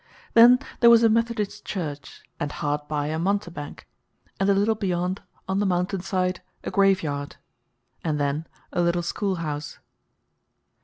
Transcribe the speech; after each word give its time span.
Then 0.33 0.57
there 0.79 0.89
was 0.89 1.03
a 1.03 1.09
Methodist 1.09 1.63
Church, 1.63 2.23
and 2.39 2.51
hard 2.51 2.87
by 2.87 3.05
a 3.05 3.19
Monte 3.19 3.51
Bank, 3.51 3.87
and 4.39 4.49
a 4.49 4.53
little 4.55 4.73
beyond, 4.73 5.21
on 5.47 5.59
the 5.59 5.65
mountainside, 5.67 6.41
a 6.63 6.71
graveyard; 6.71 7.35
and 8.03 8.19
then 8.19 8.47
a 8.73 8.81
little 8.81 9.03
schoolhouse. 9.03 9.77